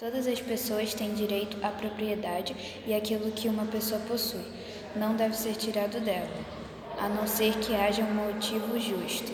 Todas 0.00 0.26
as 0.26 0.40
pessoas 0.40 0.94
têm 0.94 1.12
direito 1.12 1.58
à 1.62 1.68
propriedade 1.68 2.56
e 2.86 2.94
aquilo 2.94 3.30
que 3.32 3.48
uma 3.48 3.66
pessoa 3.66 4.00
possui 4.08 4.46
não 4.96 5.14
deve 5.14 5.36
ser 5.36 5.54
tirado 5.56 6.00
dela, 6.00 6.26
a 6.98 7.06
não 7.06 7.26
ser 7.26 7.52
que 7.58 7.74
haja 7.74 8.02
um 8.02 8.14
motivo 8.14 8.80
justo. 8.80 9.28